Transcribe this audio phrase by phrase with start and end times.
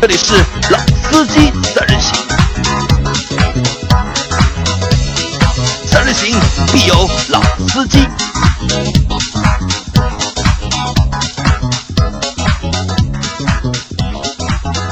[0.00, 0.34] 这里是
[0.70, 0.78] 老
[1.10, 2.14] 司机三人行，
[5.86, 6.38] 三人行
[6.72, 8.06] 必有老司机。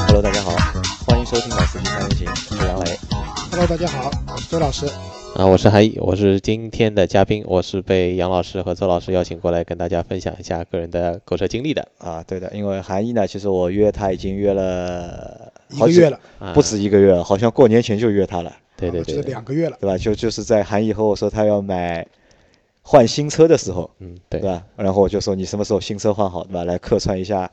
[0.07, 0.51] Hello，大家好，
[1.05, 2.99] 欢迎收听老司机三人行，我是杨雷。
[3.51, 4.89] Hello，大家好，我是周老师。
[5.35, 11.85] 啊，我是韩毅，我是今天的嘉宾，我是被杨老师和周老师邀请过来跟大家分享一下个人的购车经历的。
[11.97, 19.75] 啊，对的，因为韩毅呢，其实我约他已经约了好几一个月了，啊、不止一个月了，好像过年前就约他了，对对对对，两个月了。
[19.81, 19.97] 对吧？
[19.97, 22.07] 就就是在韩毅和我说他要买
[22.81, 24.63] 换新车的时候，嗯，对对，吧？
[24.77, 26.63] 然后我就说你什么时候新车换好，对吧？
[26.63, 27.51] 来客串一下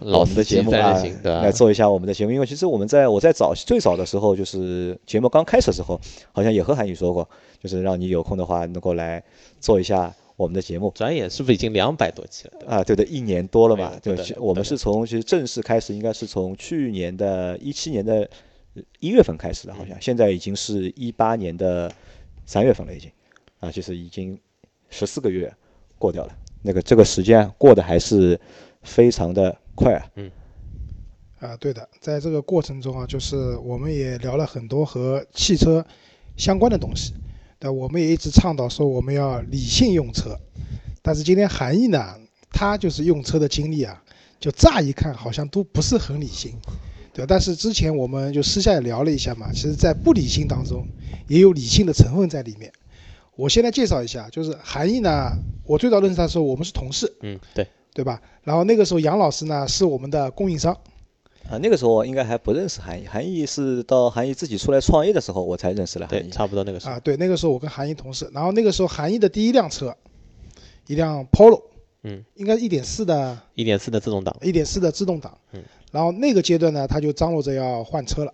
[0.00, 1.02] 老我们的节目啊？
[1.24, 2.32] 来做一下我们的节目。
[2.32, 6.00] 因为其实我们在我在早最早的时候，就是节目刚开始的时候，
[6.32, 7.28] 好像也和韩宇说过，
[7.60, 9.22] 就是让你有空的话能够来
[9.60, 10.92] 做一下我们的节目。
[10.94, 12.66] 转眼是不是已经两百多期了？
[12.66, 18.28] 啊，对的，一年多了嘛，对我们是从其实正式开始，应该是从去年的一七年的
[19.00, 21.90] 一月份开始的，好嗯像现在已经是一八年的
[22.46, 23.10] 三月份了，已经
[23.60, 24.38] 啊，就是已经
[24.88, 25.52] 十四个月
[25.98, 28.38] 过掉了，那个这个时间过得还是
[28.82, 30.30] 非常的快啊，嗯
[31.38, 35.86] 啊，对的，在这个过程中啊，就是我们也聊了很多和汽车
[36.36, 37.14] 相关的东西。
[37.60, 40.38] 但我们也一直倡导说我们要理性用车，
[41.02, 42.14] 但是今天韩毅呢，
[42.50, 44.00] 他就是用车的经历啊，
[44.38, 46.52] 就乍一看好像都不是很理性，
[47.12, 47.26] 对吧？
[47.28, 50.86] 但是之前我们就私下也聊了一下嘛，其实在不理性当中
[51.26, 52.72] 也有理性的成分在里面。
[53.34, 55.32] 我先来介绍一下，就是韩毅呢，
[55.64, 57.66] 我最早认识他的时候，我们是同事，嗯，对，
[57.98, 58.22] 对吧？
[58.44, 60.72] 然后那个时候杨老师呢是我们的供应商，
[61.50, 66.30] 啊，那个时候我应该还不认识韩毅，韩毅是到韩毅自己出来创业的时候，我才认识了韩。
[66.30, 66.92] 差不多那个时候。
[66.92, 69.92] 啊，对，那个时候我跟韩毅同事，然后那个时候韩毅的第一辆车，
[70.86, 71.60] 一辆 Polo，
[72.04, 75.60] 嗯，应该一点四的，一点四的自动挡，一点四的自动挡，嗯，
[75.90, 78.32] 然后那个阶段呢，他就张罗着要换车了，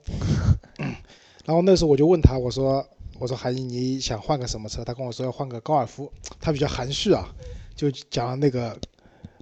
[1.46, 2.86] 然后那时候我就问他，我说
[3.18, 4.84] 我说韩毅你想换个什么车？
[4.84, 7.26] 他跟我说要换个高尔夫，他比较含蓄啊，
[7.74, 8.76] 就讲那个。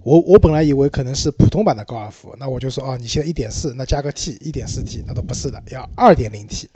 [0.04, 6.68] 我我本来以为可能是普通版的高尔夫，那我就说哦，你现在一点四，那加个 T，一点四 T，那都不是的，要二点零 T。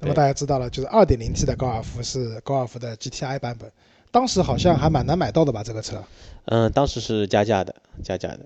[0.00, 3.70] 那么大家知道了，就是二点零 T 的高尔夫是高尔夫的 GTI 版本，
[4.10, 5.62] 当时好像还蛮难买到的吧？
[5.62, 6.04] 这个车
[6.46, 8.40] 嗯，当时是加价的，加价的，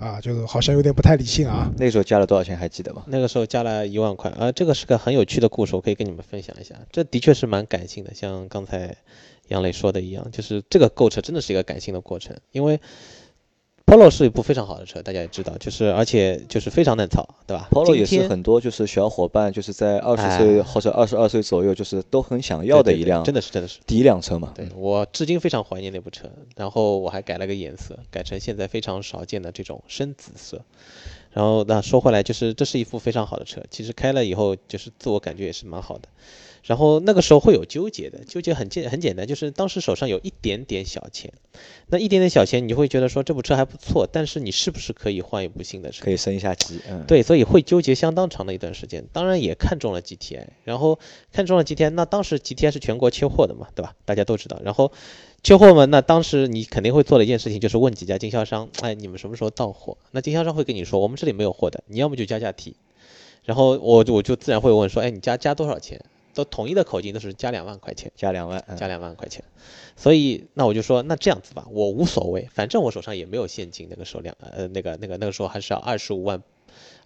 [0.00, 1.70] 啊，就是好像有点不太理性啊。
[1.76, 3.04] 那个时候加了多少钱还记得吗？
[3.06, 6.74] 那个时候加了一万块，啊，这个是个很有趣的故事，我可以跟你们分享一下。
[6.90, 8.96] 这的确是蛮感性的，像刚才
[9.48, 12.80] 杨磊说的一样，就是这个购车真的是一个感性的过程，因为
[13.86, 23.78] Polo 是一部非常好的车，大家也知道，就是而且就是非常嫩草，对吧 Polo 也是很多就是小伙伴就是在二十哎岁或者二十二岁左右，就是都很想要的一辆真的是真的是。
[23.86, 24.52] 第一辆车嘛。
[24.56, 30.60] 对我至今非常怀念那部车，然后我还改了个颜色，改成现在非常少见的这种深紫色。
[31.32, 36.08] 然后那说回来，就是这是一副非常好的车，其实开了以后就是自我感觉也是蛮好的。
[36.66, 41.32] 然后那个时候会有纠结的，纠结很简很简单，就是当时手上有一点点小钱，
[41.86, 46.04] 那一点点小钱，你会觉得说这部车还不错，但是你是不是可以换一部新的车？
[46.04, 49.06] 可以升一下级，嗯，对，所以会纠结相当长的一段时间。
[49.12, 50.98] 当然也看中了 GTI，然后
[51.32, 53.94] 看中了 GTI，那当时 GTI 是全国缺货的嘛，对吧？
[54.04, 54.60] 大家都知道。
[54.64, 54.90] 然后
[55.44, 59.96] 缺货嘛，那当时你肯定会做的一件事情就是问几家经销商，哎，你们什么时候到货？
[60.10, 62.74] 那经销商会跟你说，我们这里没有货的，你要么就加价提。
[63.44, 66.04] 然后我我就自然会问说，哎，你加加多少钱？
[66.36, 68.12] 都统一的口径都是加两万块钱。
[68.14, 69.42] 加两万，嗯加两万块钱，
[69.96, 76.42] 所以那我就说，那这样子吧，我无所谓，反正我手上也没有现金，那个时候两呃那个那个那个时候还是要二十五万，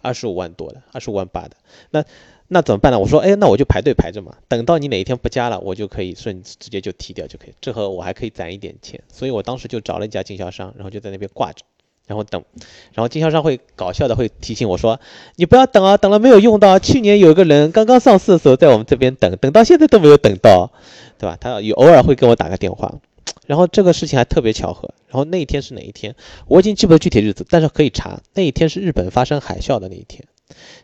[0.01, 1.55] 二十五万多的，二十五万八的，
[1.91, 2.03] 那
[2.49, 2.99] 那怎么办呢？
[2.99, 11.63] 我说，哎，那我就排队排着嘛，等到你哪一天不加了，我就可以顺直接就提掉就可以，这和我还可以攒一点钱，所以我当时就找了一家经销商，然后就在那边挂着。
[12.11, 12.43] 然后等，
[12.91, 14.99] 然后经销商会搞笑的会提醒我说
[15.37, 16.77] ：“你不要等啊，等了没有用到。
[16.77, 20.69] 去年有个人刚刚上市的时候在我们这边等，等到现在都没有等到，
[21.17, 21.37] 对吧？
[21.39, 22.95] 他有偶尔会给我打个电话，
[23.47, 24.93] 然后这个事情还特别巧合。
[25.07, 26.15] 然后那一天是哪一天，
[26.47, 28.19] 我已经记不得具体日子，但是可以查。
[28.33, 30.25] 那一天是日本发生海啸的那一天，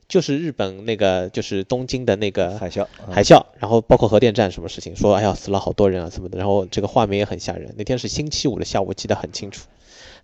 [0.07, 7.75] 就是日本那个就是东京的那个海啸，嗯海啸，然后包括核电站什么事情，说哎呀死了好多人啊什么的，然后这个画面也很吓人。
[7.77, 9.65] 那天是星期五的下午，记得很清楚。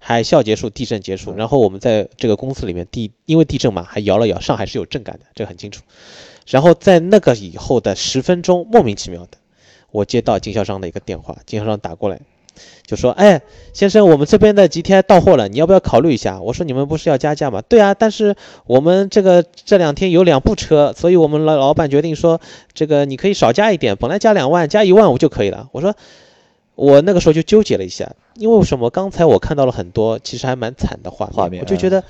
[0.05, 5.81] 海啸结束，地震结束，然后我们在这个公司里面地，因为地震嘛，还摇了摇，上海是有震感的，这个很清楚。
[6.45, 9.37] 然后在那个以后的十分钟，莫名其妙的，
[9.91, 12.19] 我接到经销商的一个电话，经销商打过来，
[12.85, 13.41] 就说：“哎，
[13.71, 18.35] 先生，我们这边的 GTI 到货了，你要不要考虑一下？”我说：“你们不是要加价吗？”对啊，但是
[18.65, 22.41] 我们这个这两天有两部车，所以我们老老板决定说，
[22.73, 25.69] 这个你可以少加一点，本来加两万，加一万五就可以了。
[25.71, 25.95] 我说。
[26.75, 28.89] 我那个时候就纠结了一下，因为为什么？
[28.89, 32.03] 刚才我看到了很多其实还蛮惨的画面，画面我就觉得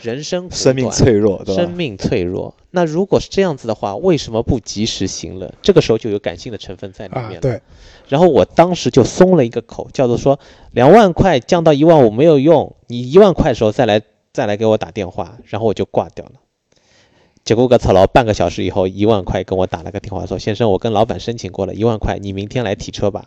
[0.00, 1.54] 人生生命脆弱，对？
[1.54, 2.54] 生命脆弱。
[2.70, 5.52] 那如果是这样子的话，为什么不及时行乐？
[5.60, 7.60] 这个时候就有感性的成分在里面了。，啊对，
[8.08, 10.38] 然后我当时就松了一个口，叫做说
[10.72, 14.00] 两万块降到一万五没有用，你一万块的时候再来
[14.32, 16.32] 再来给我打电话，然后我就挂掉了。
[17.44, 23.24] 结果个操劳半个小时以后，一万块跟我打了个电话说：“先生，我跟老板申请过了，一万块，你明天来提车吧。”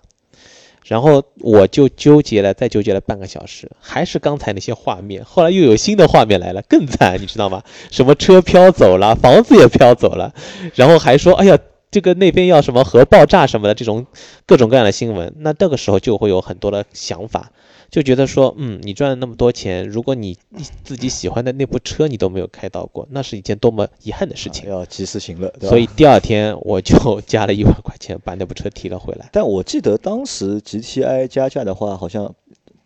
[0.86, 5.24] 然后我就纠结了，再纠结了半个小时，还是刚才那些画面。
[5.24, 7.64] 后来又有新的画面来了，更惨，你知道吗？
[7.90, 10.34] 什么车飘走了，房子也飘走了，
[10.76, 11.58] 然后还说：“哎呀，
[11.90, 14.06] 这个那边要什么核爆炸什么的，这种
[14.46, 17.52] 各种各样的新闻。”那这个时候就会有很多的想法，
[17.94, 20.36] 就觉得说，嗯，你赚了那么多钱，如果你
[20.84, 24.68] 自己喜欢的那部车你都没有开到过，那是一件多么遗憾的事情。
[24.68, 29.30] 要及时行乐，所以第二天我就 加了一万块钱把那部车提了回来。
[29.32, 32.34] 但我记得当时 GTI 加价的话，好像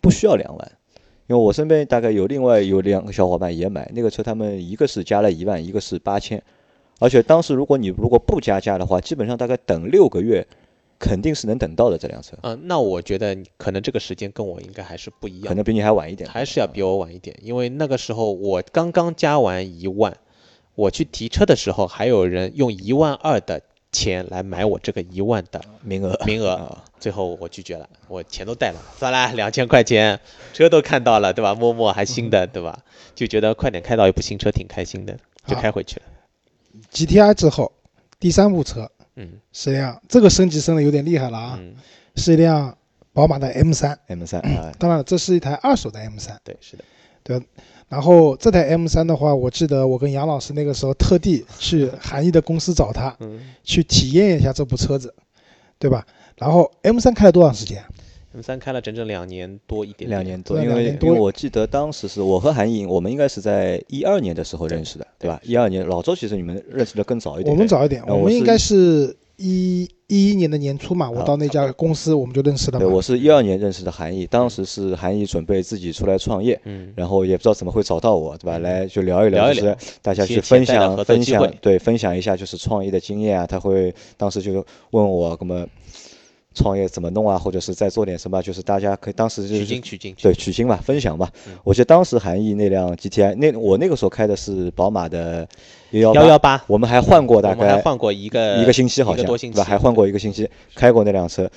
[0.02, 0.72] 不需要两万，
[1.28, 6.44] 因为我身边大概有另外有两个小伙伴也买那个车，他们一个是加了一万，一个是八千，
[7.00, 10.46] 而且当时如果你如果不加价的话，基本上大概等六个月，
[11.00, 16.30] 肯定是能等到的这辆车，嗯、那我觉得可能这个时间跟我应该还是不一样，可能比你还晚一点。
[16.30, 20.18] 还是要比我晚一点，因为那个时候我刚刚加完一万，
[20.76, 23.62] 我去提车的时候，还有人用一万二的
[23.92, 30.20] 钱来买我这个一万的名额名额，啊，最后我拒绝了，我钱都带了，算了，两千块钱，
[30.54, 31.54] 车都看到了，对吧？
[31.56, 32.80] 摸摸还新的，对吧？
[33.16, 36.06] 就觉得快点开到一部新车挺开心的，就开回去了。
[36.92, 37.72] GTI 之后，
[38.20, 41.76] 第三部车嗯是辆这个升级升的有点厉害了啊，嗯，
[42.16, 42.78] 是一辆
[43.14, 43.96] 宝马的 M3。
[44.08, 46.36] M 三啊， 当然了，这是一台二手的 M3。
[46.44, 46.84] 对，是的，
[47.24, 47.42] 对
[47.90, 55.14] 然后这台 M3 的话，我记得我跟杨老师那个时候特地去韩毅的公司找他，嗯去体验一下这部车子，
[55.80, 56.06] 对吧？
[56.38, 57.84] 然后 M3 开了多长时间？
[58.34, 65.28] ，M 三开了整整两年多一点点，两年多，因为因为我记得当时是我和韩颖，我们应该是在一二年的时候认识的，对。
[65.30, 65.40] 吧？
[65.44, 67.54] 一二年，老周其实你们认识的更早一点。
[67.54, 76.94] 我们早一点，我我们应该是一一一年的年初嘛，我到那家公司我们就认识了对，我是一二年认识的韩毅，当时是韩毅准备自己出来创业，嗯。
[76.96, 78.58] 然后也不知道怎么会找到我，对吧？
[78.60, 79.74] 来就聊一聊一聊。
[79.76, 83.46] 就是大家去分享分享对，分享一下就是创业的经验啊。
[83.46, 85.68] 他会当时就问我，那么
[86.58, 91.54] 创业怎么弄啊，或者是再做点什么，就是大家可以当时就是取经取经，对取经嘛，分享嘛嗯。
[91.64, 95.48] 我记得当时韩毅那辆 GTI，那我那个时候开的是宝马的
[95.92, 99.64] 幺幺幺八，我们还换过大概换过一个一个星期好像，多星期对吧？
[99.64, 101.50] 还换过一个星期，开过那辆车。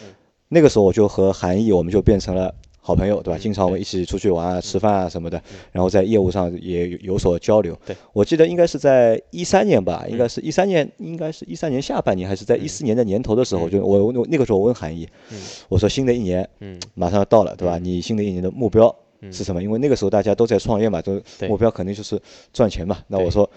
[0.49, 2.52] 那个时候我就和韩毅，我们就变成了
[2.91, 3.39] 好朋友，对吧？
[3.39, 5.41] 嗯经常我们一起出去玩啊、吃饭啊什么的，
[5.71, 7.79] 然后在业务上也有有所交流。
[7.87, 10.11] 对，我记得应该是在一三年吧，嗯。
[10.11, 12.65] 应该是一三年，应该是一三年下半年，还是在嗯。
[12.65, 13.71] 一四年的年头的时候，嗯。
[13.71, 15.39] 就我我那个时候我问韩毅嗯，
[15.69, 16.81] 我说新的一年嗯。
[16.95, 17.79] 马上要到了，对吧？
[17.79, 17.85] 嗯。
[17.85, 19.33] 你新的一年的目标嗯。
[19.33, 19.63] 是什么？
[19.63, 22.21] 因为那个时候大家都在创业嘛，都目标肯定就是
[22.53, 22.99] 赚钱嘛。
[23.07, 23.49] 那我说，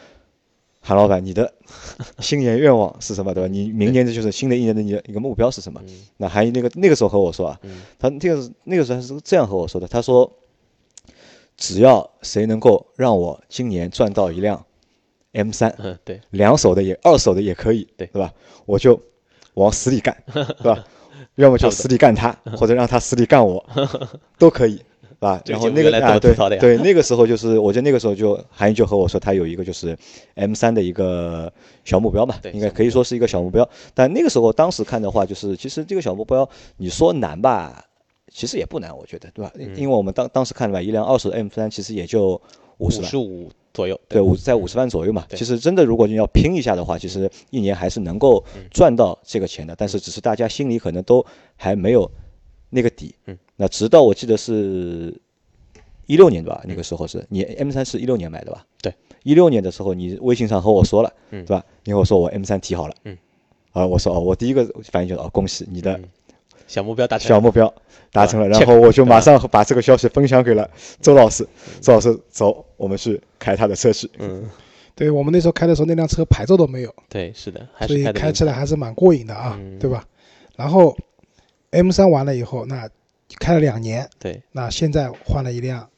[0.86, 1.54] 韩老板，你的
[2.20, 3.34] 新年愿望是什么？
[3.34, 3.48] 对吧？
[3.48, 5.82] 你明年的就是新的一年的你的一个目标是什么？
[5.88, 10.30] 嗯那韩毅那个那个时候和我说啊，嗯他那个那个时候他是这样和我说的，他说，
[11.56, 14.66] 只要谁能够让我今年赚到一辆
[15.32, 18.34] M 三，嗯，对，两手的也二手的也可以，对对吧？
[18.66, 19.02] 我就
[19.54, 20.84] 往死里干， 对吧？
[21.36, 23.64] 要么就死里干他， 或者让他死里干我，
[24.38, 24.84] 都可以，对
[25.24, 25.42] 吧？
[25.46, 29.98] 然后那个啊，对 对，那个时候就是，我记得那个时候就韩毅就和我说，他有一个就是
[30.36, 31.52] M 三的一个
[31.84, 33.68] 小目标嘛对，应该可以说是一个小目标。
[33.94, 37.84] 但那个时候当时看的话，就是其实这个小目标，你说难吧，
[38.32, 39.52] 其实也不难，我觉得，对吧？
[39.56, 42.40] 嗯因为我们当当时看的吧，一辆二手的 M 三其实也就
[42.78, 43.10] 五十万
[43.74, 45.26] 左右，对，五在五十万左右嘛。
[45.32, 49.76] 其实真的，如果你要拼一下的话，其实一年还是能够嗯赚到这个钱的。
[49.76, 51.26] 但是只是大家心里可能都
[51.56, 52.10] 还没有
[52.74, 53.16] 那个底。
[53.26, 53.38] 嗯。
[53.56, 55.14] 那直到我记得是
[56.08, 56.62] 一六年对吧？
[56.66, 58.66] 那个时候是你 M 三是一六年买的吧？
[58.82, 58.94] 对。
[59.24, 61.64] 一六年的时候，你微信上和我说了，嗯对吧？
[61.86, 62.96] 你和我说我 M 三提好了。
[63.06, 63.18] 嗯。
[63.72, 66.04] 啊，我说哦，我第一个反应就是哦，恭喜你的嗯
[66.68, 67.74] 小目标达成了，小目标
[68.12, 70.70] 达成了，然后我就马上把这个消息分享给了
[71.02, 71.48] 周老师。
[71.82, 74.10] 周老师，走，我们去开他的车去。
[74.20, 74.50] 嗯，
[74.96, 80.06] 对我们那时候开的时候，那辆车牌照都没有，对，是的，还所以是开起来还是蛮过瘾的啊，嗯对吧？
[80.56, 80.96] 然后
[81.74, 82.88] M 三完了以后，那
[83.40, 84.42] 开了两年，对。
[84.52, 85.90] 那现在换了一辆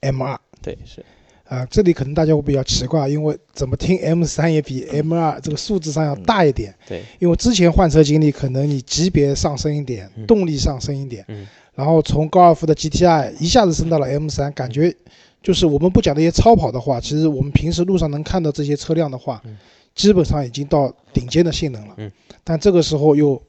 [0.00, 0.38] M 二。
[0.62, 1.04] 对是，
[1.44, 10.26] 啊，这里可能大家会比较奇怪，因为怎么听 M 三也比 M 二这个数字上要大一点，对，因为之前换车经历可能你级别上升一点，嗯。
[10.26, 11.46] 动力上升一点，嗯。
[11.74, 14.94] 然后从高尔夫的 GTI 一下子升到了 M 三感觉
[15.42, 19.56] 就是我们不讲那些超跑的话，其实我们平时路上能看到这些车辆的话，嗯。
[19.94, 21.94] 基本上已经到顶尖的性能了。
[21.98, 22.10] 嗯。
[22.42, 23.40] 但这个时候又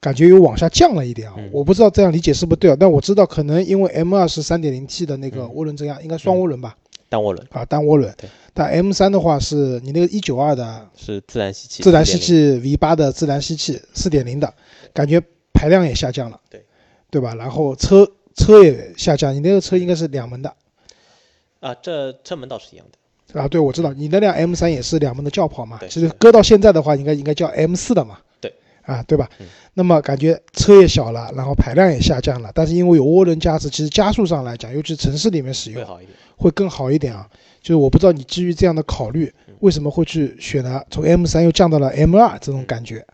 [0.00, 2.76] 感觉又往下降了一点啊，嗯我不知道这样理解是不是对啊？
[2.78, 6.76] 但我知道可能因为 M 二是 3.0T 的那个嗯涡轮增压，应该双涡轮吧？
[7.08, 8.14] 单涡轮啊，单涡轮。
[8.52, 14.52] 但 M 三的话是你那个一九二的是自然吸气，自然吸气 V 8的自然吸气四点零的，
[14.92, 15.22] 感觉
[15.52, 16.64] 排量也下降了，对
[17.10, 17.34] 对吧？
[17.34, 20.52] 然后车车也下降，你那个车应该是两门的
[21.60, 23.40] 啊，这车门倒是一样的。
[23.40, 28.22] 啊，对，我知道你那辆 M 3也是两门的轿跑嘛，对其实搁到现在的话，应该应该叫 M 4的嘛，对，
[28.86, 29.28] 啊，对吧？
[29.40, 35.84] 嗯那么感觉车也小了，然后排量也下降了，但是因为有涡轮加持，其实加速上来讲，尤其城市里面使用
[36.36, 37.28] 会更好一点啊。
[37.60, 43.04] 就是我不知道你基于这样的考虑，为什么会去选择从 M 3又降到了 M 2这种感觉？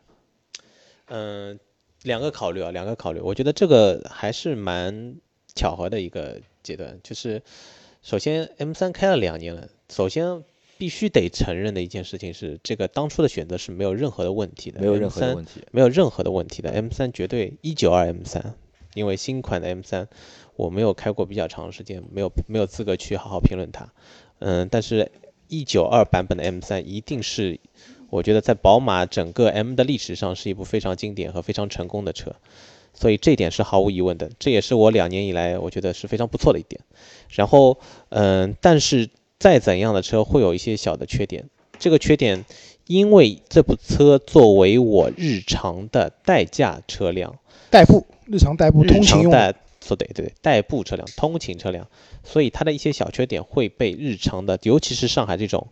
[1.09, 1.59] 嗯，
[2.03, 3.21] 两个考虑啊，两个考虑。
[3.21, 5.17] 我觉得这个还是蛮
[5.55, 7.01] 巧合的一个阶段。
[7.03, 7.43] 就是
[8.03, 10.45] 首先 M 3开了两年了，首先
[10.83, 15.61] 必须得承认的一件事情是，这个当初的选择是没有任何的问题的，没有任何的 M3 问题。
[15.71, 16.73] 没有任何的问题的。
[16.73, 18.57] M 三绝对一九二 M 三
[18.95, 20.09] 因为新款的 M 三
[20.57, 23.93] 我没有开过比较长时间，没有没有资格去好好评论它。
[24.41, 25.13] 嗯，但是
[25.47, 27.61] 一九二版本的 M 三一定是，
[28.11, 32.35] 我觉得在宝马整个 M 的历史上是一部非常经典和非常成功的车，
[32.93, 34.33] 所以这点是毫无疑问的。
[34.41, 36.81] 这也是我两年以来我觉得是非常不错的一点。
[37.29, 39.09] 然后，嗯，但是
[39.43, 42.45] 再怎样的车会有一些小的缺点，这个缺点
[42.87, 47.35] 因为这部车作为我日常的代驾车辆，
[47.69, 49.33] 代步，日常代步，通勤用。
[49.33, 51.89] 对对对，代步车辆、通勤车辆，
[52.23, 55.67] 所以它的一些小缺点会被日常的，尤其是上海这种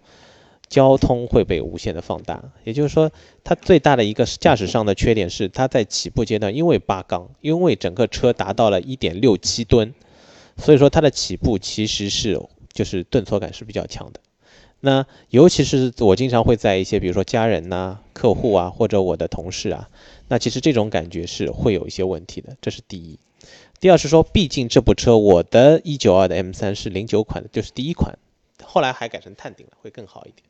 [0.68, 2.42] 交通会被无限的放大。
[2.64, 3.12] 也就是说，
[3.44, 9.94] 它最大的一个驾驶上的缺点是，它在起步阶段，因为八缸，因为整个车达到了一点六七吨，
[10.56, 12.36] 所以说它的起步其实是
[12.72, 14.20] 就是顿挫感是比较强的。
[14.80, 19.90] 那尤其是我经常会在一些比如说家人呐、客户啊，或者我的同事啊，
[20.28, 23.18] 那其实这种感觉是会有一些问题的，这是第一。
[23.78, 28.18] 第二是说，毕竟这部车我的一九二的 M 三是零九款的，就是第一款，
[28.62, 30.44] 后来还改成碳顶了，会更好一点。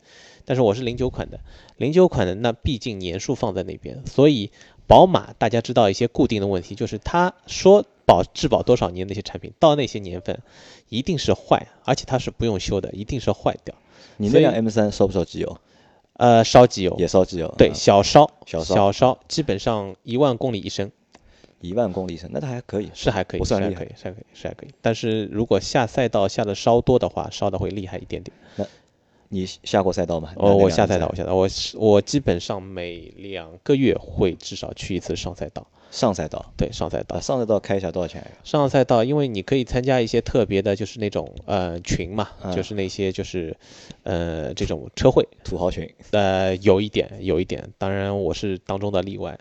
[0.44, 1.40] 但是我是零九款的，
[1.76, 4.50] 零九款的那毕竟年数放在那边，所以
[4.90, 10.40] 宝马大家知道一些固定的问题，就是他说保质保多少年那些产品，到那些年份
[10.88, 13.72] 一定是坏，而且它是不用修的，一定是坏掉。
[14.16, 15.58] 你那辆 M 3烧不烧机油？
[16.14, 17.54] 呃，烧机油，也烧机油。
[17.56, 20.90] 对，嗯小烧，小烧小烧，基本上一万公里一升。
[21.60, 24.70] 一万公里升，那它还可以，是还可以，不算厉害是还可以，是还可以，是还可以。
[24.82, 28.68] 但是如果下赛道下的稍多的话，烧的会厉害一点点。
[29.32, 30.32] 你下过赛道吗？
[30.36, 35.66] 哦，我下赛道，我下赛道，我是我基本上每两个月会至少去一次上赛道。
[35.92, 38.28] 上赛道对，上赛道啊，，上赛道开一下多少钱呀？
[38.44, 43.56] 上赛道，因为你可以参加一些特别的，就是那种呃群嘛，嗯就是那些就是
[44.02, 49.38] 呃这种车会，土豪群，呃，有一点，有一点，当然我是当中的例外。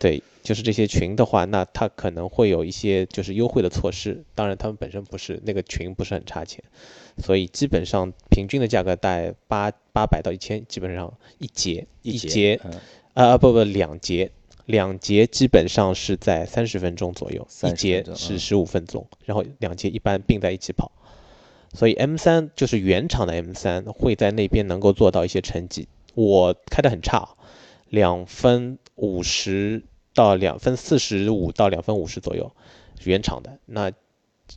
[0.00, 6.64] 对，就是这些群的话，那它可能会有一些就是优惠的措施，当然他们本身不是那个群不是很差钱，
[7.18, 12.70] 所以基本上平均的价格在八八百到一千，基本上一节一节啊，
[13.14, 14.30] 嗯啊不不两节，
[14.64, 20.90] 两节基本上是在三十分钟左右，一节是十五分钟，然后两节一般并在一起跑。
[21.72, 25.86] 所以 M 三就是原厂的 M 三会在那边能够做到一些成绩。
[26.14, 27.36] 我开的很差，
[27.90, 32.52] 两分五十到两分四十五到两分五十左右，
[33.04, 33.58] 原厂的。
[33.66, 33.92] 那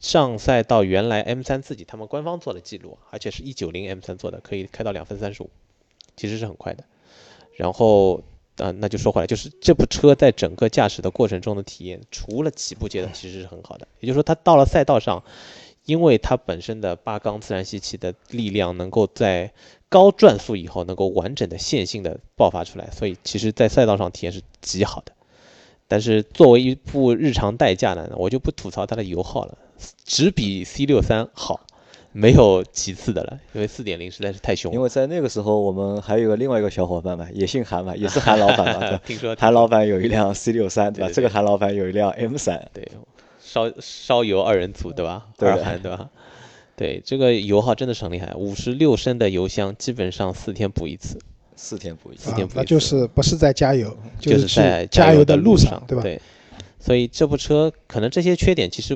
[0.01, 5.50] 上赛道原来 M 3自己他们官方做的记录，而且是一九零 M 3做的，可以开到两分三十五，
[6.15, 6.83] 其实是很快的。
[7.55, 8.24] 然后
[8.57, 13.88] 啊、那就说回来，就是这部车在整个驾驶的过程中的体验，除了起步阶段其实是很好的。
[14.00, 15.24] 也就是说，它到了赛道上，
[15.86, 19.51] 因为它本身的八缸自然吸气的力量能够在
[19.89, 25.13] 高转速以后能够完整的线性的爆发出来，所以其实在赛道上体验是极好的。
[25.88, 29.58] 但是作为一部日常代驾呢，我就不吐槽它的油耗了，
[30.06, 31.62] 只比 C 六三好，
[32.12, 34.75] 没有其次的了，因为四点零实在是太凶了。
[34.75, 41.12] 因为在那个时候，我们还有个另外一个小伙伴嘛，也姓韩嘛， 也是韩老板嘛， 听说韩老板有一辆 C 六三，对吧？
[41.13, 42.88] 这个韩老板有一辆 M 三对，
[43.40, 45.28] 烧烧油二人组对吧？
[45.38, 46.10] 对二韩对吧？
[46.75, 51.20] 对，这个油耗真的是很厉害，五十六升的油箱，基本上四天补一次，
[51.55, 52.36] 四天补一次四。
[52.36, 56.01] 天补一次那就是不是在加油，就是在加油的路上，对吧？
[56.01, 56.22] 对，
[56.79, 58.95] 所以这部车可能这些缺点其实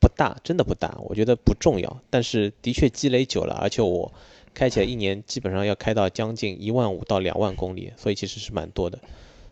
[0.00, 4.12] 不大，真的不大，我觉得不重要，但是的确积累久了，而且我
[4.54, 8.98] 开起来一年基本上要开到将近一万五到两万公里，所以其实是蛮多的，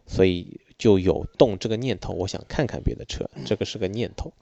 [0.06, 4.32] 所以就有动这个念头，我想看看别的车，这个是个念头。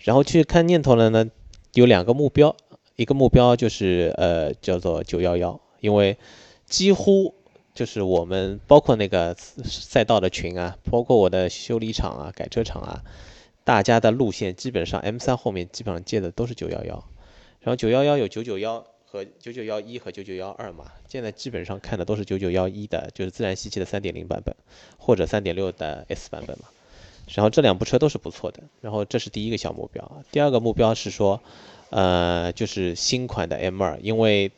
[0.00, 1.28] 然后去看念头了呢，
[1.74, 2.54] 有两个目标，
[2.96, 6.16] 一个目标就是呃叫做九幺幺，因为
[6.66, 7.34] 几乎
[7.74, 13.02] 就是我们包括那个赛道的群啊，包括我的修理厂啊、改车厂啊，
[13.64, 17.04] 大家的路线基本上 M 3后面基本上接的都是九幺幺，
[17.60, 24.54] 然后九幺幺有九九幺和九九幺一和九九幺二嘛，现在基本上看的都是九九幺一的，就是自然吸气的三点零版本，
[24.98, 26.64] 或者三点六的 S 版本嘛。
[27.34, 28.62] 然后这两部车都是不错的。
[28.80, 31.40] 然后这是第一个小目标，第二个目标是说，
[31.90, 34.52] 呃，就是新款的 M 二，因为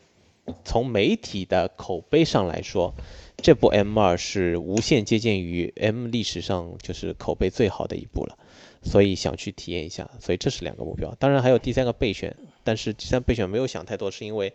[0.63, 2.93] 从媒体的口碑上来说，
[3.37, 8.37] 这部 M 二是无限接近于 M 历史上就是口碑最好的一部了，
[8.83, 10.09] 所以想去体验一下。
[10.19, 12.35] 所以这是两个目标，当然还有第三个备选。
[12.63, 14.53] 但是第三备选没有想太多，是因为，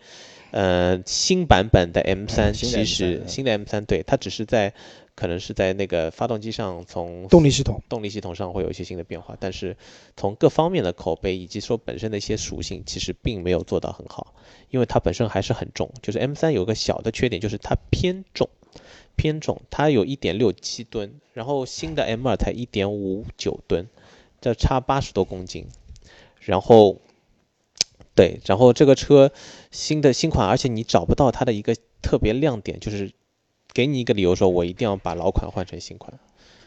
[0.52, 4.72] 呃，新版本的 M 三其实新的 M 三对它只是在
[5.16, 9.76] 可能是在那个发动机上从动力系统动力系统上会有一些新的变化，但是
[10.16, 14.34] 从各方面的口碑以及说本身的一些属性，其实并没有做到很好，
[14.70, 15.90] 因为它本身还是很重。
[16.02, 18.48] 就是 M3 有个小的缺点，就是它偏重，
[19.16, 23.88] 偏重，它有一点六七吨，然后新的 M2 才一点五九吨，
[24.40, 25.66] 这差八十多公斤，
[26.40, 27.00] 然后。
[28.16, 29.32] 对，然后这个车
[29.72, 33.10] 新的新款，而且你找不到它的一个特别亮点，就是
[33.74, 36.16] 给你一个理由说，我一定要把老款换成新款，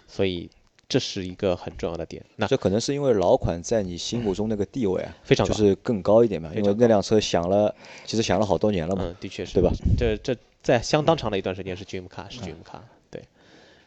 [0.07, 0.49] 所以
[0.89, 2.23] 这是一个很重要的点。
[2.35, 7.73] 那这可能是因为老款在你心目中那个地位啊，非常就是更高一点嘛，因为那辆车想了，
[8.05, 9.03] 其实想了好多年了嘛。
[9.05, 9.71] 嗯，的确是，对吧？
[9.97, 12.81] 这这在相当长的一段时间是 dream car，是 dream car。
[13.09, 13.23] 对，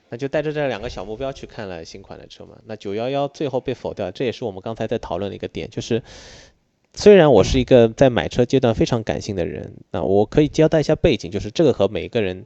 [0.09, 2.57] 那就带着这两个小目标去看了新款的车嘛。
[2.65, 6.03] 那九幺幺最后被否掉，这也是我们刚才在讨论的一个点，就是。
[6.93, 12.43] 虽然我是一个在买车阶段非常感性的人，那我可以交代一下背景，就是这个和每个人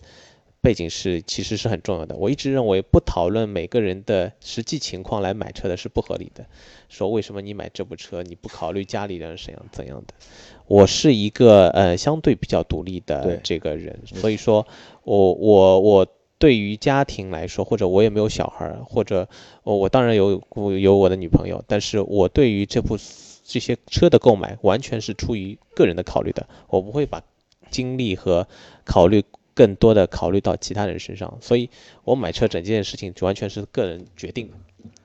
[0.65, 2.17] 背景是其实是很重要的。
[2.17, 6.47] 我一直认为不讨论每个人的实际情况来买车的是不合理的。
[6.89, 10.15] 说为什么你买这部车你不考虑家里人怎样怎样的？
[10.67, 14.67] 我是一个呃相对比较独立的这个人，所以说
[15.03, 16.07] 我我我
[16.39, 19.29] 对于家庭来说，或者我也没有小孩，或者
[19.63, 20.43] 我我当然有
[20.81, 22.97] 有我的女朋友，但是我对于这部。
[23.47, 27.23] 这些车的购买完全是出于个人的考虑的，我不会把
[27.71, 28.49] 精力和
[28.87, 29.23] 考虑
[29.55, 31.71] 更多的考虑到其他人身上，所以
[32.05, 34.55] 我买车整件事情完全是个人决定的。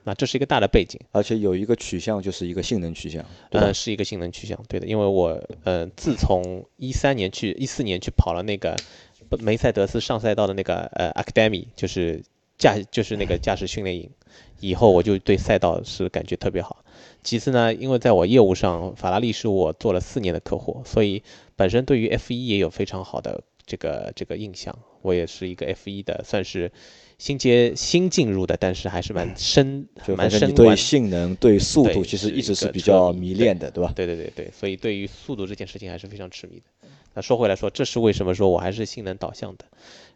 [0.04, 8.76] 那这是一个大的背景，而且有一个取向就是一个性能取向，呃，是一个性能取向，对的，因为我呃自从一三年去一四年去跑了那个
[9.38, 12.22] 梅赛德斯上赛道的那个呃 Academy，就是
[12.58, 14.10] 驾就是那个驾驶训练营
[14.58, 16.82] 以后，我就对赛道是感觉特别好。
[17.22, 21.22] 其次呢，因为在我业务上，法拉利是我做了四年的客户，所以
[21.56, 24.76] 本身对于 F 一也有非常好的这个这个印象。
[25.02, 26.72] 我也是一个 F 一的，算是
[27.16, 30.52] 新接新进入的，但是还是蛮深 蛮深。
[30.52, 33.92] 对性能、对速度，其实一直是比较迷恋的，对吧？
[33.94, 36.88] 对对对对，所以对于速度这件事情还是非常痴迷的。
[37.14, 39.64] 那说回来说，这是为什么说我还是性能导向的。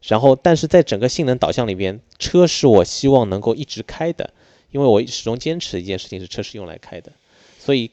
[0.03, 4.31] 然后，但是在整个性能导向里边，车是我希望能够一直开的。
[4.71, 7.12] 因为我始终坚持一件事情是车是用来开的，
[7.64, 7.90] 所以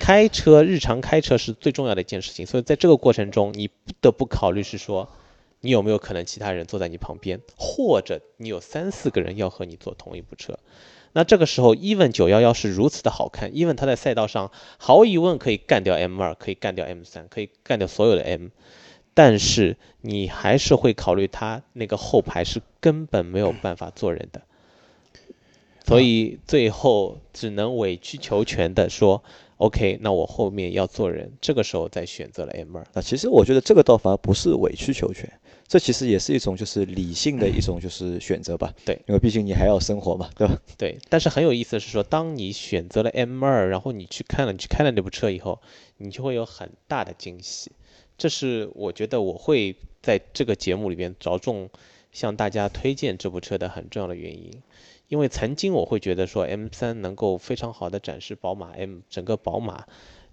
[0.00, 2.44] 开车日常开车是最重要的一件事情。
[2.44, 5.08] 所以在这个过程中，你不得不考虑是说，
[5.60, 10.58] 你有没有可能其他人坐在你旁边，或者你有三四个人要和你坐同一部车。
[11.12, 18.48] 那这个时候，even 九幺幺是如此的好看，even 它在赛道上毫无疑问可以干掉 M 二，可以干掉 M 三，可以干掉所有的 M，
[19.14, 24.42] 但是你还是会考虑它那个后排是根本没有办法坐人的。
[25.84, 29.22] 所以最后只能委曲求全的说
[29.56, 32.86] ，OK，那我后面要做人，这个时候再选择了 M 二。
[32.94, 35.30] 那其实我觉得这个倒反而不是委曲求全，
[35.66, 38.72] 这其实也是一种就是理性的一种就是选择吧。
[38.84, 40.56] 对，因为毕竟你还要生活嘛，对吧？
[40.78, 40.98] 对。
[41.08, 45.60] 但是很有意思的是说，当你选择了 M 二，然后你去看了，你去开了那部车以后，
[45.98, 47.72] 你就会有很大的惊喜。
[48.16, 51.70] 这是我觉得我会在这个节目里边着重
[52.12, 54.50] 向大家推荐这部车的很重要的原因。
[55.12, 59.84] 因为曾经我会觉得说 M3 能够非常好的展示宝马 M 整个宝马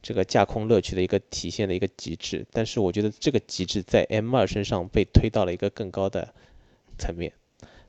[0.02, 6.34] 这个驾控乐趣的一个体现的一个极致，但是我觉得这个极致在 M2 身上被推到了一个更高的
[6.98, 7.34] 层面。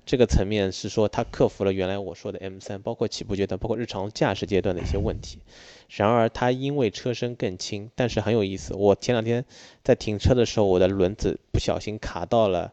[0.04, 5.38] 这个层面是说它克服了原来我说的 M3，包括起步阶段，包括日常驾驶阶段的一些问题。
[5.88, 8.74] 然而它因为车身更轻，但是很有意思。
[8.74, 9.44] 我前两天
[9.84, 12.72] 在停车的时候，我的轮子不小心卡到了。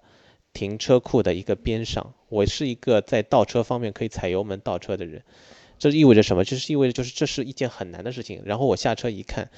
[0.57, 5.21] 停车库的一个边上，我是一个在倒车方面可以踩油门倒车的人，
[5.77, 6.43] 这意味着什么？
[6.43, 8.41] 就是意味着就是这是一件很难的事情。
[8.43, 9.51] 然后我下车一看，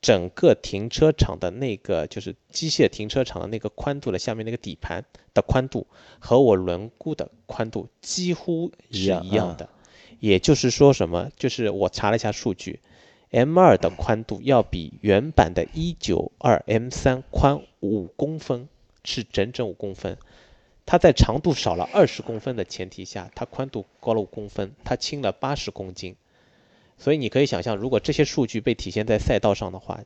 [0.00, 5.88] 整个停车场的那个就是机械停车场的那个宽度的下面那个底盘的宽度
[6.20, 9.68] 和我轮毂的宽度几乎是一样的。
[10.20, 11.32] 也就是说什么？
[11.36, 12.78] 就是我查了一下数据
[13.32, 18.68] ，M2 的宽度要比原版的192 M3 宽五公分，
[19.02, 20.16] 是整整五公分。
[20.86, 26.16] 它在长度少了二十公分的前提下，它宽度高了五公分，它轻了八十公斤。
[26.98, 30.00] 所以你可以想象，如果这些数据被体现在赛道上的话，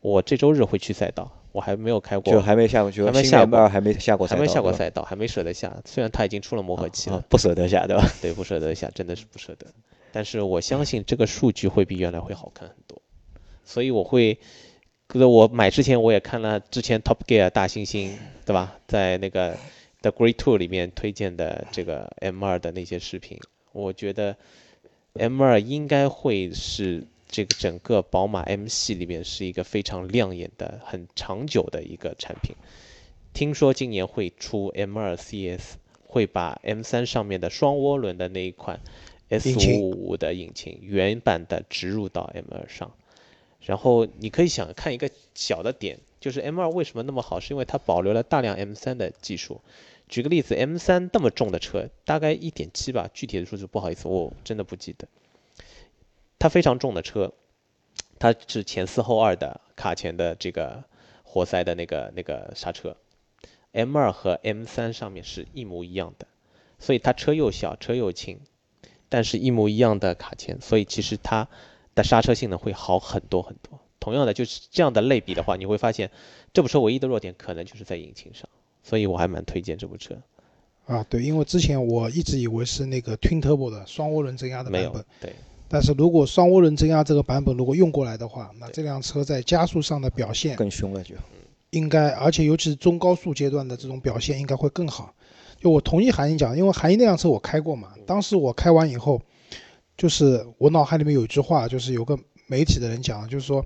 [0.00, 1.32] 我这周日会去赛道。
[1.50, 5.74] 我还没有开过，就还没下过，去还没下过还没下过赛道，还没下过赛道，还没舍得下。
[5.86, 8.06] 虽然它已经出了磨合期了，啊不舍得下，对吧？
[8.20, 9.66] 对，不舍得下，真的是不舍得。
[10.12, 13.00] 但是我相信这个数据会比原来会好看很多，
[13.64, 14.38] 所以我会，
[15.06, 18.12] 可是我买之前我也看了之前 Top Gear 大猩猩，
[18.44, 18.76] 对吧？
[18.86, 19.56] 在那个
[20.00, 23.38] The Great Two 里面推荐的这个 M 2的那些视频，
[23.72, 24.36] 我觉得
[25.14, 32.54] M 2应该会是这个整个宝马 M 系里面是一个非常亮眼的、很长久的一个产品。
[33.32, 35.74] 听说今年会出 M 2 CS，
[36.06, 38.80] 会把 M 3上面的双涡轮的那一款
[39.28, 42.92] S 引擎五五的引擎原版的植入到 M 2上。
[43.60, 49.60] 然后你可以想看一个小的点，就是 M 2为什么那么好，是因为它保留了大量 M 3的技术。
[50.08, 55.06] 举个例子，M 3那么重的车，大概一点七吧，具体的数字不好意思，我真的不记得。
[56.38, 57.32] 它非常重的车，
[58.18, 60.84] 它是前四后二的卡钳的这个
[61.24, 62.96] 活塞的那个那个刹车
[63.72, 66.26] ，M 2和 M 3上面是一模一样的，
[66.78, 68.40] 所以它车又小，车又轻，
[69.10, 71.48] 但是一模一样的卡钳，所以其实它
[71.94, 73.77] 的刹车性能会好很多很多。
[74.08, 76.10] 同样的，就是这样的类比的话，你会发现
[76.52, 78.48] 这部车唯一的弱点可能就是在引擎上，
[78.82, 80.16] 所以我还蛮推荐这部车。
[80.86, 85.34] 啊，对，因为之前我一直以为是那个 Twin Turbo 的双涡轮增压的版本，对，
[85.68, 91.14] 但是如果双涡轮增压这个版本如果用过来的话，那这辆车在加速上的表现更凶了就。
[91.70, 95.14] 应该，而且尤其是中高速阶段的这种表现应该会更好。
[95.60, 99.20] 就我同意韩英讲，因为韩英那辆车我开过嘛，当时我开完以后，
[99.94, 103.62] 就是我脑海里面有一句话，就是有个媒体的人讲，就是说，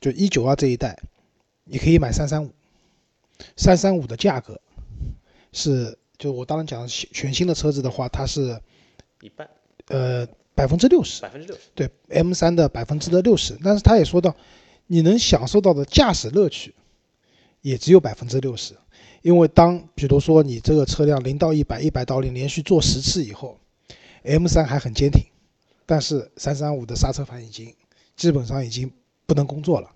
[0.00, 0.98] 就一九二这一代，
[1.64, 2.50] 你可以买三三五，
[3.56, 4.60] 三三五的价格
[5.52, 8.60] 是，就我当然讲全新的车子的话，它是
[9.20, 9.48] 一半
[9.88, 14.34] 呃百分之六十，百分之六十，对 M 三的百分之的六十，但是他也说到，
[14.86, 16.74] 你能享受到的驾驶乐趣，
[17.60, 18.74] 也只有百分之六十，
[19.22, 23.58] 因为当比如说你这个车辆零到一百，一百到零连续做十次以后
[24.22, 25.22] ，M 三还很坚挺，
[25.84, 27.74] 但是三三五的刹车盘已经
[28.16, 28.90] 基本上已经
[29.30, 29.88] 不能工作了。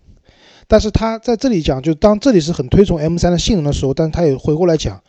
[0.69, 5.03] 但是他在这里讲，就当这里是很推崇 M 3的性能的时候，但是他也回过来讲，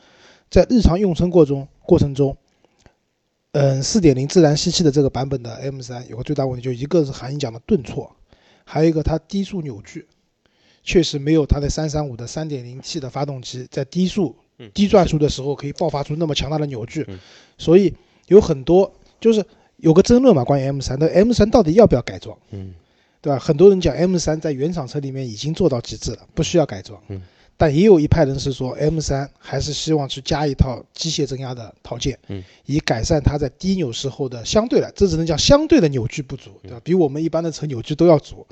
[0.50, 2.36] 在日常用车过中过程中，
[3.52, 8.12] 嗯，四点零自然吸气的这个版本的 M 3有个最大问题，就一个是韩英讲的顿挫，
[8.66, 10.08] 还有一个它低速扭矩，
[10.84, 17.20] 确实没有它的三三五的三点零 T 的发动机在低速嗯，低转速的时候可以爆发出那么强大的扭矩嗯，
[17.58, 17.94] 所以
[18.28, 19.46] 有很多就是
[19.78, 22.38] 有个争论嘛，关于 M 3那 M 3到底要不要改装？
[22.52, 22.74] 嗯，
[23.26, 23.40] 对吧？
[23.40, 27.02] 很多人讲 M 三在原厂车里面已经做到极致了，不需要改装。
[27.08, 27.20] 嗯，
[27.58, 36.80] 但也有一派人是说 M 三还是希望去加一套机械增压的套件，嗯，以改善它在低扭时候的相对来，这只能讲相对的扭矩不足，对吧？
[36.84, 38.46] 比我们一般的车扭矩都要足，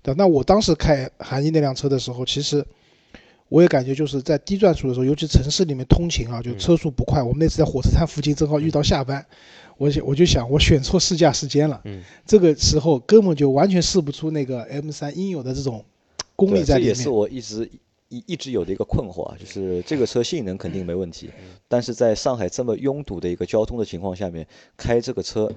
[0.00, 0.16] 对吧？
[0.16, 2.64] 那我当时开韩一那辆车的时候，其实
[3.48, 7.20] 我也感觉就是在低转速的时候，尤其城市里面通勤啊，就车速不快。
[7.20, 9.26] 我们那次在火车站附近正好遇到下班，
[9.80, 15.82] 我想我就想我选错试驾时间了，嗯，这个时候根本就完全试不出那个 M 三应有的这种
[16.36, 16.94] 功力，在里面。
[16.94, 17.70] 这也是我一直
[18.10, 25.50] 一一直有的一个困惑啊，就是这个车性能肯定没问题，嗯但是在上海这么拥堵的一个交通的情况下面，开这个车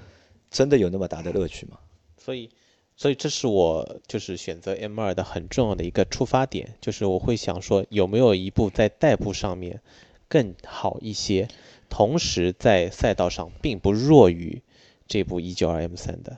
[0.49, 1.77] 真的有那么大的乐趣吗？
[2.17, 2.49] 所以，
[2.95, 9.81] 所以这是我就是选择 M 二的很重要的一个出发点，就是我会想说有没有一部在代步上面
[10.29, 11.49] 更好一些，
[11.95, 14.63] 同时在赛道上并不弱于
[15.07, 16.37] 这部192 M 3的，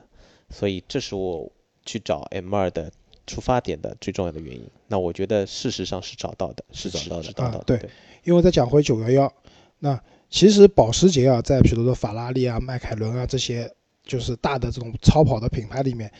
[0.50, 1.50] 所以这是我
[1.86, 2.92] 去找 M 2的
[3.26, 4.68] 出发点的最重要的原因。
[4.86, 7.88] 那我觉得事实上是找到的，是找到的是找到的，啊对对，
[8.24, 9.32] 因为再讲回九幺幺，
[9.78, 16.12] 那其实保时捷啊，在比如说法拉利啊、迈凯伦啊这些就是大的这种超跑的品牌里面，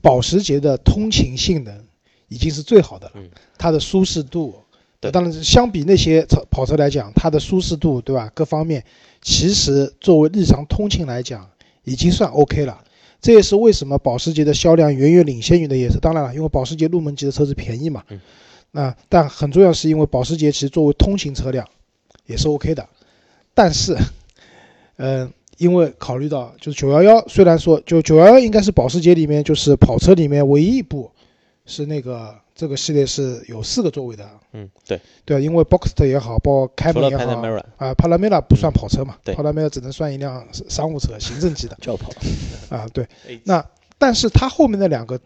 [0.00, 1.84] 保时捷的通勤性能
[2.28, 4.62] 已经是最好的了，嗯它的舒适度。
[5.00, 8.30] 对当然是相比那些车跑车来讲，它的舒适度，对吧？
[8.34, 8.84] 各方面
[9.20, 11.48] 其实作为日常通勤来讲，
[11.84, 12.82] 已经算 OK 了。
[13.20, 18.04] 这也是为什么保时捷的销量远远领先于的，也是当然了，因为保时捷入门级的车子便宜嘛。
[18.10, 18.20] 嗯
[18.72, 21.66] 那但很重要是因为保时捷其实作为通勤车辆
[22.26, 22.86] 也是 OK 的，
[23.54, 23.96] 但是，
[24.96, 31.10] 嗯、 因为考虑到就是九幺幺，虽然说就九幺幺应该是保时捷里面就是跑车里面唯一一部
[31.66, 39.34] 是那个这个系列是有四个座位的，嗯，对，对，因为 Boxster 也好，包括凯除了美也好啊，帕拉梅拉不算跑车嘛，对。
[39.34, 41.76] 帕拉梅拉只能算一辆商务车、行政级的。
[41.82, 42.10] 轿跑，
[42.70, 43.04] 啊，对。
[43.28, 43.64] 哎那
[43.98, 45.18] 但是它后面的两个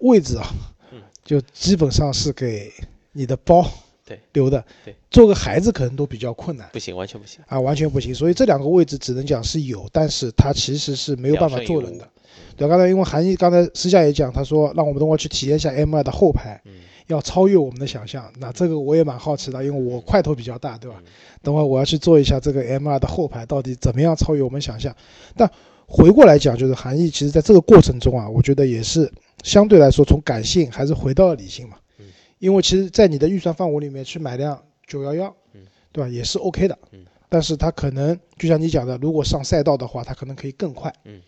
[0.00, 0.46] 位置啊
[0.92, 2.72] 嗯，就基本上是给
[3.12, 3.64] 你的包
[4.04, 4.20] 对。
[4.32, 6.68] 留的对，做个孩子可能都比较困难。
[6.72, 7.40] 不行，完全不行。
[7.46, 8.14] 啊，完全不行。
[8.14, 12.08] 所以这两个位置只能讲是有，但是它其实是没有办法坐人的。
[12.56, 16.72] 对，刚才因为韩毅刚才私下也讲，他说让我们等会去体验一下 M2 的后排，嗯
[17.06, 18.32] 要超越我们的想象。
[18.40, 20.96] 那这个我也蛮好奇的，因为我块头比较大，对吧？
[21.04, 24.92] 嗯等会我要去做一下这个 M2 的后排到底怎么样超越我们想象。
[25.36, 25.48] 但
[25.86, 29.08] 回过来讲，就是韩毅其实在这个过程中啊，我觉得也是
[29.44, 31.76] 相对来说从感性还是回到了理性嘛。
[32.00, 32.06] 嗯
[32.38, 35.60] 因为其实，在你的预算范围里面去买辆911，嗯
[35.92, 36.76] 对吧，也是 OK 的。
[36.92, 40.92] 嗯但是它可能就像你讲的，如果上赛道的话，它可能可以更快。
[41.04, 41.20] 嗯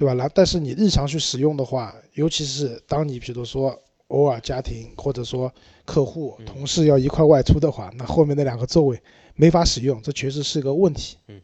[0.00, 0.14] 对吧？
[0.14, 5.52] 然后但是你日常去使用的话，尤其是当你比如说偶尔家庭或者说
[5.84, 8.98] 客户、嗯同事要一块外出的话，那后面那两个座位
[9.34, 11.18] 没法使用，这确实是个问题。
[11.28, 11.38] 嗯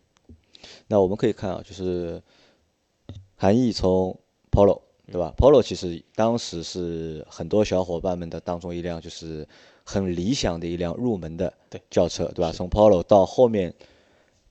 [0.88, 2.23] 那我们可以看啊，就是
[3.35, 4.19] 韩毅从
[4.51, 4.81] Polo
[5.12, 9.47] 对吧？Polo 其实当时是很多小伙伴们的当中一辆就是
[9.85, 12.51] 很理想的一辆入门的对轿车，对吧？
[12.53, 13.75] 从 Polo 到后面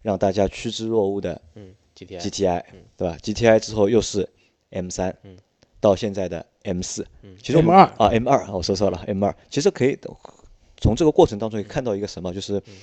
[0.03, 2.79] 让大家趋之若鹜的嗯，GTI GTI，嗯。
[2.97, 4.27] 对吧？GTI 之后又是
[4.69, 5.37] M 三嗯，
[5.79, 7.83] 到现在的 M 四嗯，其实 M 二。
[7.97, 9.97] 啊 M 二，我说错了 M 二，其实可以
[10.77, 12.73] 从这个过程当中也看到一个什么，就是嗯。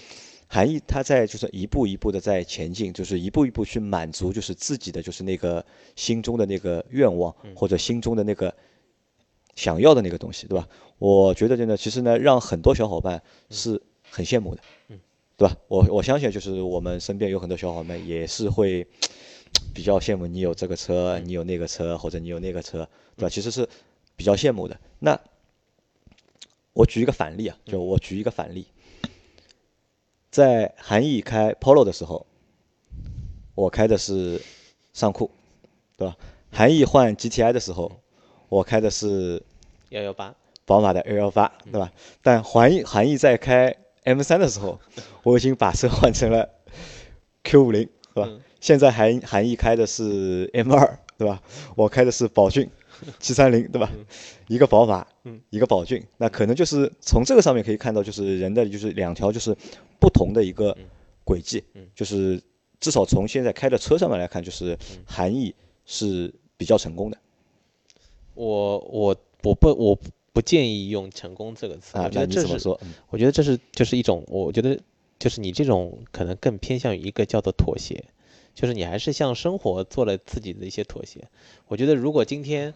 [0.49, 5.65] 韩毅他在就是一步一步的在前进，就是一步一步去满足就是自己的就是那个
[5.97, 7.55] 心中的那个愿望嗯。
[7.57, 8.55] 或者心中的那个
[9.55, 10.69] 想要的那个东西，对吧？
[10.99, 15.01] 我觉得真的其实呢，让很多小伙伴是很羡慕的，嗯
[15.43, 15.57] 对吧？
[15.67, 18.87] 我我相信就是我们身边有很多小伙伴们也是会
[19.75, 23.29] 比较羡慕你有这个车，嗯你有那个车，或者你有那个车，对吧？
[23.29, 23.69] 其实是
[24.15, 24.79] 比较羡慕的。
[25.01, 25.21] 那
[26.75, 28.67] 我举一个反例啊，就我举一个反例，
[30.31, 32.25] 在韩毅开 Polo 的时候，
[33.57, 34.41] 我开的是
[34.93, 35.29] 尚酷，
[35.97, 36.17] 对吧？
[36.53, 37.91] 韩毅换 GTI 的时候，
[38.49, 39.43] 我开的是
[39.89, 41.93] 幺幺八，宝马的幺幺八，对吧？
[42.23, 44.81] 但韩毅韩毅在开 M 三的时候，
[45.23, 46.49] 我已经把车换成了
[47.45, 48.27] Q 五零，是吧？
[48.29, 51.43] 嗯现在韩韩毅开的是 M 二，对吧？
[51.75, 52.71] 我开的是宝骏
[53.19, 53.91] 七三零，对吧？
[54.47, 59.53] 一个宝马，嗯一个宝骏，那可能就是从这个上面可以看到，就是人的就是两条就是
[59.99, 60.79] 不同的一个
[61.25, 62.41] 轨迹嗯，就是
[62.79, 65.53] 至少从现在开的车上面来看，就是嗯韩毅
[65.85, 67.19] 是比较成功的
[68.35, 69.99] 我我我不我
[70.33, 72.11] 不建议用成功这个词，啊我。
[72.11, 72.79] 觉那得这是说？
[72.83, 74.79] 嗯我觉得这是就是一种，我觉得
[75.19, 78.05] 就是你这种可能更偏向于一个叫做妥协，
[78.55, 81.29] 就是你还是向生活做了自己的一些妥协。
[81.69, 82.73] 我觉得如果今天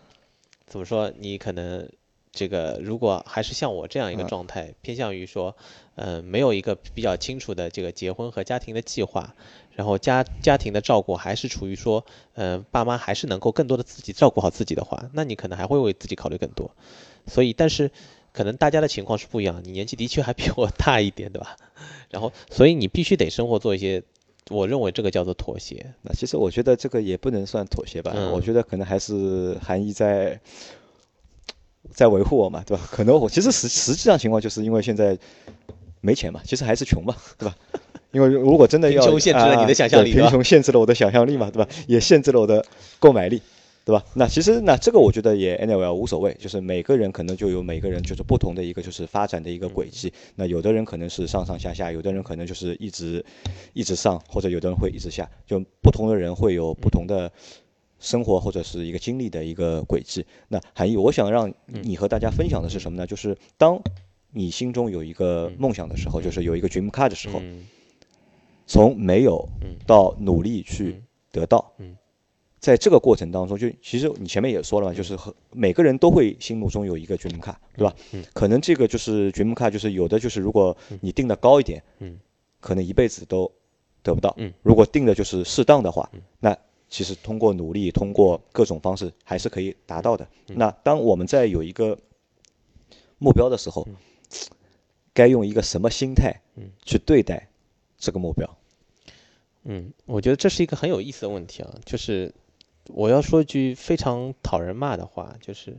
[0.67, 1.89] 怎么说，你可能
[2.33, 5.57] 这个如果还是像我这样一个嗯状态，偏向于说，
[5.95, 9.35] 嗯、没有一个比较清楚的这个结婚和家庭的计划，
[9.73, 16.71] 然后家家庭的照顾还是处于说，嗯、爸妈还是能够更多的自己照顾好自己的话，那你可能还会为自己考虑更多。
[17.27, 17.91] 所以，但是
[18.33, 21.57] 可能大家的情况是不一样，你年纪的确还比我大一点，对吧？
[22.11, 24.03] 然后，所以你必须得生活做一些，
[24.51, 25.93] 我认为这个叫做妥协。
[26.03, 30.41] 那其实我觉得这个也不能算妥协吧，嗯我觉得可能还是含义在
[31.93, 32.83] 在维护我嘛，对吧？
[32.91, 35.19] 可能我其实实实际上情况就是因为现在
[36.01, 37.57] 没钱嘛，其实还是穷嘛， 对吧？
[38.13, 41.69] 因为如果真的要贫穷限制了你的想象力贫穷限制了我的想象力嘛，对吧？
[41.87, 42.65] 也限制了我的
[42.99, 43.43] 购买力，
[43.87, 44.05] 对吧？
[44.15, 50.13] 那其实那这个我觉得也 anyway 无所谓，就是每个人可能就有每个人就是不同的一个就是发展的一个轨迹。
[50.35, 53.25] 那有的人可能是上上下下，有的人可能就是一直
[53.75, 57.31] 一直上，或者有的人会一直下，就不同的人会有不同的
[58.01, 60.27] 生活或者是一个经历的一个轨迹。
[60.49, 63.07] 那韩毅，我想让你和大家分享的是什么呢？
[63.07, 63.81] 就是当
[64.33, 67.65] 你心中有一个梦想的时候，就是有一个 dream car 的时候，嗯
[68.67, 71.97] 从没有嗯到努力去嗯得到，嗯
[72.67, 77.95] 在这个过程当中，就其实你前面也说了嘛，就是和每个人都会心目中有一个 dream car，对吧？
[78.11, 78.25] 嗯。
[78.35, 82.19] 可能这个就是 dream car，就是有的就是如果你定的高一点，嗯。
[82.59, 83.49] 可能一辈子都
[84.03, 84.35] 得不到。
[84.39, 84.53] 嗯。
[84.65, 90.27] 如果定的就是适当的话，那其实通过努力，通过各种方式还是可以达到的。
[90.49, 90.57] 嗯。
[90.59, 91.97] 那当我们在有一个
[93.19, 93.95] 目标的时候，嗯。
[95.15, 96.65] 该用一个什么心态嗯。
[96.85, 97.49] 去对待
[97.97, 98.59] 这个目标？
[99.63, 102.35] 嗯，我觉得这是一个很有意思的问题啊，就是
[102.89, 105.79] 我要说句非常讨人骂的话，就是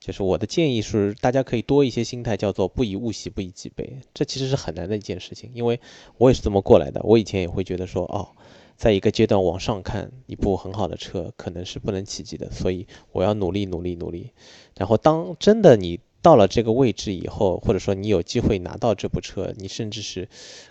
[0.00, 4.00] 就是我的建议是，大家可以多一些心态，叫做不以物喜，不以己悲。
[4.12, 5.80] 这其实是很难的一件事情，因为
[6.18, 7.00] 我也是这么过来的。
[7.04, 8.36] 我以前也会觉得说，哦，
[8.76, 14.32] 在一个阶段往上看，一部很好的车可能是不能企及的，所以我要努力努力努力。
[14.76, 20.26] 然后当真的你到了这个位置以后，或者说你有机会拿到这部车，你甚至是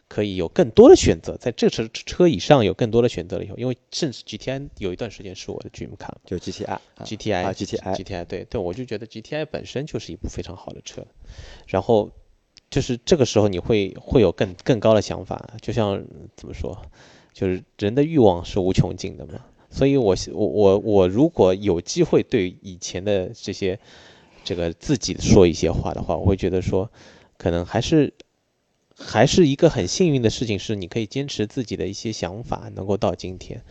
[0.07, 6.09] 可以有更多的选择，在这车车以上有更多的选择了以后，因为甚至 GTI 有一段时间是我的 dream car。
[6.25, 11.05] 就 GTI 啊 GTI 啊 GTI GTI 对对，我就觉得 GTI 本身就是一部非常好的车，
[11.67, 12.09] 然后
[12.71, 16.03] 就是这个时候你会会有更更高的想法，就像
[16.35, 16.81] 怎么说，
[17.31, 19.33] 就是人的欲望是无穷尽的嘛。
[19.69, 23.79] 所以我我我我如果有机会对以前的这些
[24.43, 26.91] 这个自己说一些话的话，我会觉得说，
[27.38, 28.13] 可能还是
[28.95, 33.63] 还是一个很幸运的事情，是你可以坚持自己的一些想法，能够到今天。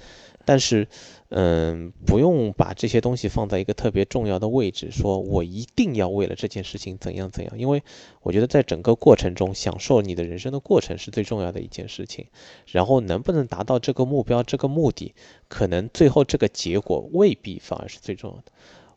[0.44, 0.88] 但是，
[1.28, 7.84] 嗯，不用把这些东西放在一个特别重要的位置，说我一定要为了这件事情怎样怎样，因为
[8.22, 12.26] 我觉得在整个过程中，享受你的人生的过程是最重要的一件事情。
[12.66, 15.14] 然后能不能达到这个目标、这个目的，
[15.46, 18.50] 可能最后这个结果未必反而是最重要的。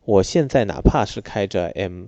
[0.06, 2.06] 我现在哪怕是开着 M，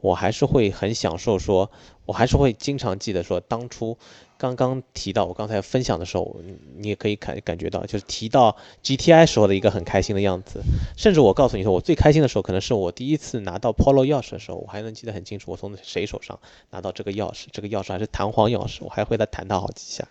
[0.00, 1.70] 我还是会很享受，说
[2.04, 3.98] 我还是会经常记得说当初。
[4.40, 6.36] 刚刚提到我刚才分享的时候，
[6.76, 10.62] 你也可以感感觉到，就是提到 GTI 时候的一个很开心的样子。
[10.96, 16.38] 甚至我告诉你说，我最开心的时候，可能是我第一次拿到 Polo 钥匙的时候，我还能记得很清楚，我从谁手上
[16.70, 20.06] 拿到这个钥匙，这个钥匙还是弹簧钥匙，我还会再弹它好几下。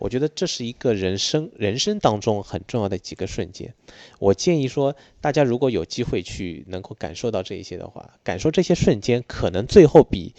[0.00, 3.74] 我觉得这是一个人生人生当中很重要的几个瞬间。
[4.18, 10.34] 我建议说，大家如果有机会去能够感受到这一些的话，感受这些瞬间，可能最后比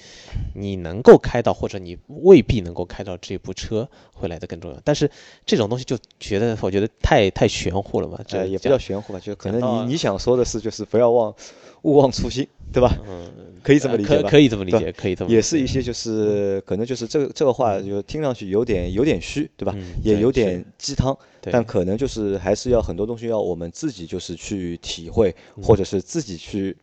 [0.56, 4.82] 你能够开到或者你未必能够开到这部车会来的更重要。
[4.84, 5.12] 但是
[5.46, 11.36] 这种东西就觉得我觉得太太玄乎了嘛，这也不叫玄乎吧，就可能你你想说的是就是不要忘
[11.84, 12.48] 勿忘初心。
[12.74, 12.98] 对吧？
[13.08, 13.26] 嗯，
[13.64, 14.30] 可以这么理解吧？
[14.30, 19.76] 可以这么理解，可以这么也是一些就是可能就是这个这个话就听上去有点有点虚，对吧？
[20.04, 26.76] 也有点鸡汤，但可能就是还是要很多东西要我们自己就是去体会，或者是自己去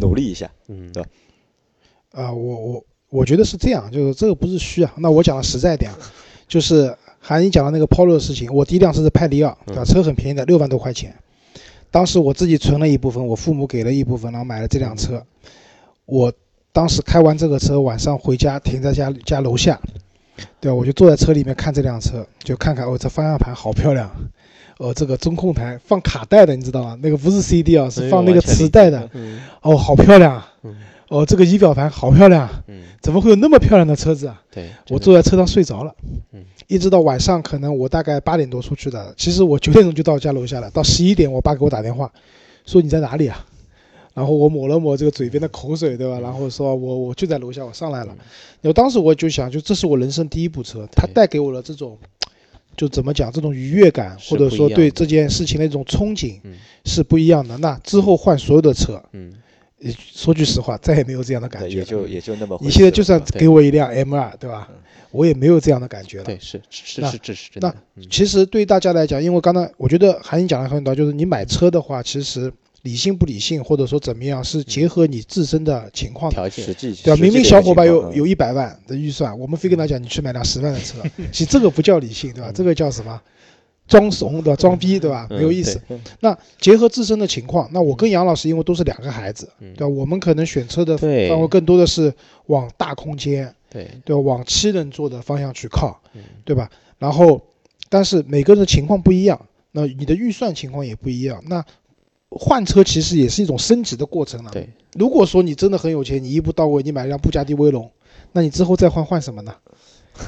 [0.00, 1.08] 努力一下，嗯，对吧？
[2.12, 4.94] 啊，我我我觉得是这样，就是这个不是虚啊。
[4.98, 5.90] 那我讲的实在点，
[6.48, 9.84] 就是韩你讲的那个 Polo 的事情，我第一辆车是派利奥，对吧？
[9.84, 11.14] 车很便宜的，六万多块钱。
[11.90, 15.24] 当时我自己存了一部分，我父母给了一部分，然后买了这辆车。
[16.06, 16.32] 我
[16.72, 19.80] 当时开完这个车，晚上回家停在家家楼下，
[20.60, 24.10] 对我就坐在车里面看这辆车，就看看哦，这方向盘好漂亮，
[24.78, 26.98] 哦，这个中控台放卡带的，你知道吗？
[27.02, 29.08] 那个不是 CD 啊，是放那个磁带的，
[29.62, 30.34] 哦，好漂亮。
[30.34, 30.52] 啊。
[31.08, 34.40] 哦，这个仪表盘好漂亮，嗯，怎么会有那么漂亮的车子啊？
[34.48, 35.92] 对，我坐在车上睡着了，
[36.32, 40.70] 嗯，一直到晚上，可能我大概八点多出去的，其实我九点钟就到家楼下了。
[40.70, 42.08] 到十一点，我爸给我打电话，
[42.64, 43.44] 说你在哪里啊？
[44.14, 46.20] 然后我抹了抹这个嘴边的口水，对吧？
[46.20, 48.16] 然后说我我就在楼下，我上来了。
[48.62, 51.98] 我当时我就想，就这是我人生第一部车，它带给我了这种，
[52.76, 56.38] 就怎么讲，这种愉悦感，或者说对这件事情的一种憧憬，
[56.84, 57.58] 是不一样的。
[57.58, 59.32] 那之后换所有的车，嗯。
[59.96, 61.68] 说句实话，再也没有这样的感觉。
[61.78, 62.58] 也就也就那么。
[62.62, 64.68] 你现在就算给我一辆 M 二，对吧？
[65.10, 66.24] 我也没有这样的感觉了。
[66.24, 67.50] 对，是是是是是。
[67.56, 67.74] 那
[68.10, 76.64] 其实对大家来讲，因为刚才我觉得韩英讲的很多，就是你买车的话，其实理性不理性，或者说怎么样，是结合你自身的情况条件。
[76.64, 77.20] 实际对吧？
[77.20, 80.98] 明明小伙伴有有一百万的预算，我们非跟他讲，你去买辆十万的车，
[81.32, 82.52] 其实这个不叫理性，对吧？
[82.54, 83.20] 这个叫什么？
[83.90, 84.56] 装怂对吧？
[84.56, 85.26] 装逼对吧？
[85.28, 85.78] 没有意思。
[86.20, 89.88] 那结合自身的情况，那我跟杨老师因为都是两个孩子，对吧？
[89.88, 92.14] 我们可能选车的范围更多的是
[92.46, 96.00] 往大空间，对对，往七人座的方向去靠，
[96.44, 96.70] 对吧？
[96.98, 97.42] 然后，
[97.88, 99.40] 但是每个人的情况不一样，
[99.72, 101.42] 那你的预算情况也不一样。
[101.48, 101.64] 那
[102.30, 104.50] 换车其实也是一种升级的过程了。
[104.52, 107.90] 对，如果说你真的很有钱，你一步到位，你买一辆布加迪威龙，
[108.32, 109.52] 那你之后再换换什么呢？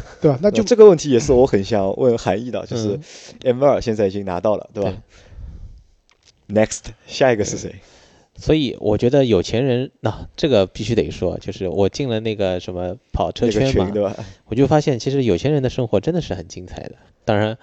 [0.21, 0.39] 对吧？
[0.43, 2.99] 那就这个问题也是我很想问韩毅的，就是
[3.45, 4.95] M 二现在已经拿到了，对吧
[6.49, 7.77] ？Next，下一个是谁？
[8.37, 14.17] 所以我觉得有钱人，那这个必须得说，就是我进了那个什么跑车圈嘛，对吧？
[14.47, 16.93] 我就发现其实有钱人的生活真的是很精彩的。
[17.25, 17.59] 当然，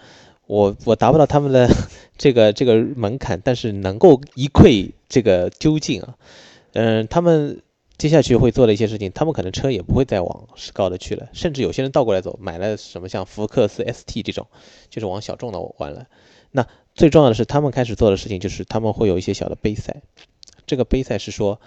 [0.46, 1.70] 我我达不到他们的
[2.18, 6.16] 这个这个门槛，但是能够一窥这个究竟啊。
[6.74, 7.62] 嗯，他们。
[8.00, 14.48] 接下去会做的一些事情，他们可能车也不会再往高的去了，甚至有些人倒过来走，买了什么像福克斯 ST 这种，
[14.90, 16.08] 就是往小众的玩了。
[16.52, 20.02] 那最重要的是，他们开始做的事情就是他们会有一些小的杯赛，
[20.66, 21.60] 这个杯赛是说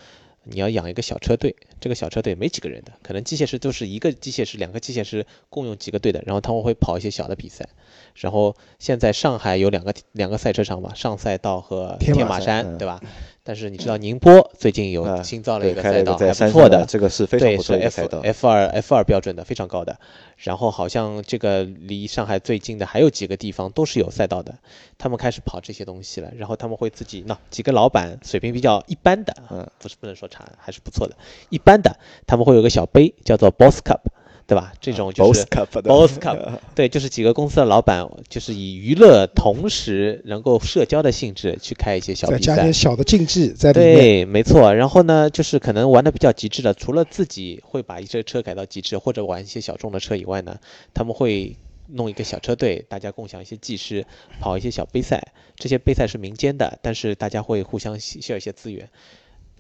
[0.45, 7.69] 你要养一个小车队，这个小车队没几个人的，可能机械师都是一个机械师、两个机械师共用几个队的，然后他们会跑一些小的比赛。
[8.15, 13.01] 然后现在上海有两个两个赛车场吧，上赛道和天马山，对吧？
[13.45, 19.99] 但是你知道宁波最近有新造了一个赛道，还不错的，这个是非常不错的赛道，F 二 F 二标准的，非常高的。
[20.37, 24.55] 然后好像这个离上海最近的还有几个地方都是有赛道的，
[24.97, 26.33] 他们开始跑这些东西了。
[26.37, 31.17] 然后他们会自己那几个老板水平比较一般的，嗯，不是不能说差，还是不错的，
[31.49, 34.01] 一般的他们会有个小杯叫做 Boss Cup。
[34.47, 34.73] 对吧？
[34.81, 42.73] 这种就是 Boss Cup 的 Boss Cup， 对，就是几个公司的老板，就是以娱乐同时能够社交的性质去开一些小比赛再加点。
[42.73, 43.97] 小的竞技在里面。
[43.97, 44.75] 对，没错。
[44.75, 50.59] 然后呢，就是可能玩的比较极致的，除了自己会把一些车改到极致，或者玩一些小众的车以外呢，
[50.93, 51.57] 他们会
[51.89, 54.07] 弄一个小车队，大家共享一些技师，
[54.41, 55.33] 跑一些小杯赛。
[55.57, 58.89] 这些杯赛是民间的，但是大家会互相 share 一些资源。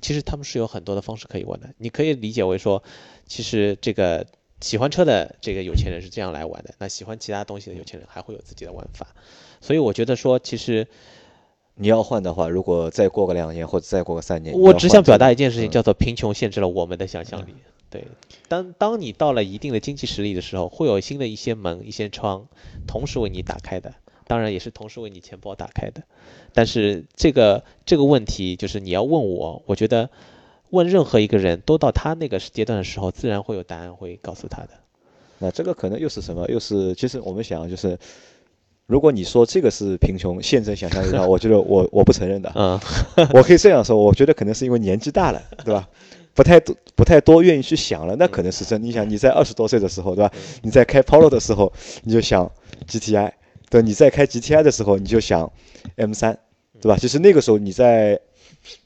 [0.00, 2.82] 其实他们是有很多的方式可以玩的，你可以理解为说，
[3.28, 4.26] 其实这个
[4.62, 9.08] 喜欢车的这个有钱人是这样来玩的，那喜欢其他东西的有钱人还会有自己的玩法。
[9.60, 10.86] 所以我觉得说，其实
[11.74, 17.54] 你要换的话，如果再过个两年或者再过个三年，我只想表达一件事情，嗯叫做贫穷限制了我们的想象力。
[17.90, 18.06] 对，
[18.48, 22.46] 当当你到了一定的经济实力的时候，会有新的一些门、一些窗，
[22.86, 23.94] 同时为你打开的，
[24.26, 26.02] 当然也是同时为你钱包打开的。
[26.54, 30.08] 但是这个这个问题，就是你要问我，我觉得
[30.72, 34.70] 问任何一个人都到他那个阶段的时候，自然会有答案会告诉他的。
[35.38, 36.46] 那这个可能又是什么？
[36.48, 37.98] 又是其实我们想就是，
[38.86, 42.50] 如果你说这个是贫穷限制想象力的话，我觉得我我不承认的。
[42.56, 42.80] 嗯，
[43.34, 45.88] 我可以这样说，我觉得可能是因为年纪大了，对吧？
[46.34, 48.82] 不太多不太多愿意去想了，那可能是真。
[48.82, 50.32] 你想你在二十多岁的时候，对吧？
[50.62, 51.70] 你在开 Polo 的时候，
[52.04, 52.50] 你就想
[52.88, 53.30] GTI，
[53.68, 55.52] 对，你在开 GTI 的时候，你就想
[55.96, 56.38] M 三，
[56.80, 56.96] 对吧？
[56.96, 58.18] 其实那个时候你在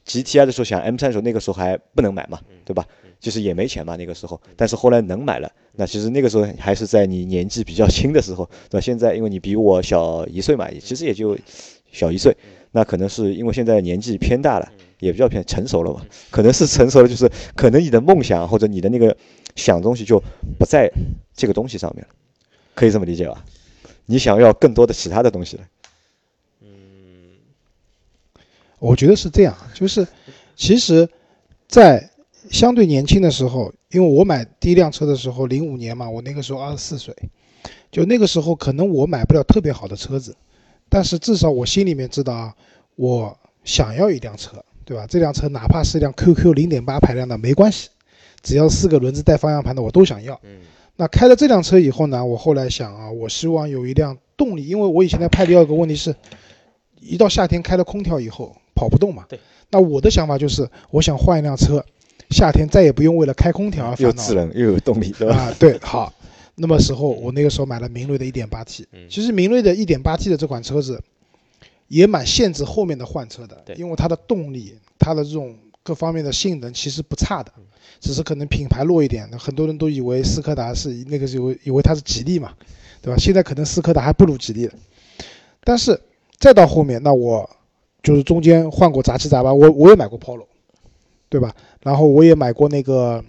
[0.05, 2.85] GTI 的时候想 M 三的时候，那个时候还不能买嘛，对吧？
[3.19, 5.51] 就是也没钱嘛那个时候，但是后来能买了。
[5.73, 8.81] 那其实那个时候还是在你年纪比较轻的时候，对吧？
[8.81, 11.37] 现在因为你比我小一岁嘛，其实也就
[11.91, 12.35] 小一岁，
[12.71, 19.15] 那可能是因为现在年纪偏大了，也比较偏成熟了嘛， 可能是成熟了，就是可能你的梦想或者你的那个
[19.55, 20.21] 想东西就
[20.59, 20.91] 不在
[21.35, 22.13] 这个东西上面了，
[22.75, 23.43] 可以这么理解吧？
[24.05, 25.63] 你想要更多的其他的东西了。
[28.79, 30.07] 我觉得是这样，就是
[30.55, 31.07] 其实，
[31.67, 32.09] 在
[32.49, 37.15] 相对年轻的时候，因为我买第一辆车的时候，零五年嘛，我那个时候二十四岁，
[37.91, 40.35] 就那个时候可能我买不了特别好的车子，
[40.89, 42.53] 但是至少我心里面知道啊，
[42.95, 45.05] 我想要一辆车，对吧？
[45.07, 47.89] 这辆车哪怕是一辆 QQ 零点八排量的没关系，
[48.41, 50.39] 只要四个轮子带方向盘的我都想要。
[50.43, 50.59] 嗯
[50.99, 56.15] 那开了这辆车以后呢，我后来想啊，我希望有一辆动力，因为我以前在派迪奥有个问题是，
[56.99, 59.25] 一到夏天开了空调以后跑不动嘛。
[59.27, 59.39] 对。
[59.71, 61.83] 那我的想法就是，我想换一辆车，
[62.29, 64.27] 夏天再也不用为了开空调而烦恼又。
[64.29, 65.35] 智能又有动力，对吧？
[65.35, 66.13] 啊，对，好。
[66.55, 70.99] 那么时候我那个时候买了明锐的 1.8T，嗯其实明锐的 1.8T 的这款车子
[71.87, 77.51] 也蛮限制后面的换车的对，因为它的动力、它的这种各方面的性能其实不差的，
[77.99, 79.27] 只是可能品牌弱一点。
[79.31, 82.53] 那很多人都以为斯柯达是那个是以为以为它是吉利嘛，
[83.01, 83.19] 对吧？
[83.19, 84.73] 现在可能斯柯达还不如吉利了。
[85.63, 85.99] 但是
[86.39, 87.47] 再到后面，那我
[88.03, 90.45] 就是中间换过杂七杂八，我我也买过 Polo，
[91.27, 91.53] 对吧？
[91.81, 93.23] 然后我也买过那个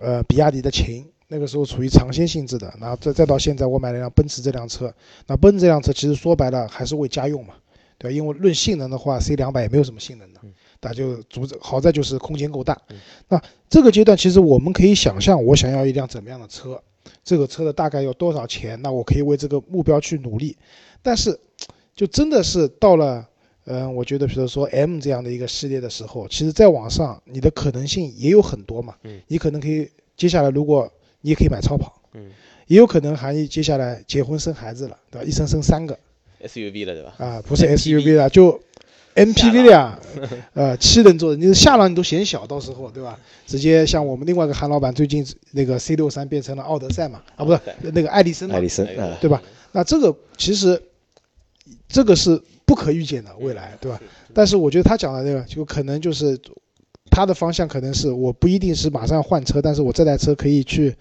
[0.00, 2.72] 呃比亚迪的秦，那个时候处于尝鲜性质的。
[2.80, 4.92] 然后再再到现在，我买了辆奔驰这辆车。
[5.28, 7.54] 那奔驰这辆车其实说白了还是为家用嘛，
[7.96, 8.16] 对吧？
[8.16, 10.40] 因为论性能的话，C 两百也没有什么性能的，
[10.80, 12.76] 那就主好在就是空间够大。
[13.28, 16.82] 那这个阶段其实我们可以想象，我想要一辆怎么样的车，
[17.22, 20.56] 这个车的大概要多少钱，那我可以为这个目标去努力。
[21.02, 21.38] 但是
[21.94, 23.28] 就真的是到了。
[23.66, 28.94] 嗯，我觉得比如说 M 这样的一个系列的时候，其实在网上你的可能性也有很多嘛。
[29.04, 30.90] 嗯，你可能可以接下来，如果
[31.22, 32.26] 你也可以买超跑，嗯
[32.66, 35.26] 也有可能还接下来结婚生孩子了，对吧？
[35.26, 35.98] 一生生三个
[36.42, 37.14] ，SUV 了对吧？
[37.18, 38.58] 啊，不是 SUV 了，就
[39.14, 40.00] MPV 了，
[40.54, 43.18] 呃，七人座的，你的下浪你都嫌小，到时候对吧？
[43.46, 47.60] 直接像我们另外一个韩老板最近那个 C 六三变成了奥德赛嘛，啊，不是
[47.92, 48.86] 那个爱丽森嘛爱，丽森
[49.20, 49.42] 对吧？
[49.72, 50.82] 那这个其实
[51.86, 52.40] 这个是
[52.74, 54.00] 不可预见的未来，对吧？
[54.32, 56.36] 但是我觉得他讲的那个，就可能就是
[57.08, 60.92] 他的方向可能是我不一定是马上换车，但是我这台车可以去，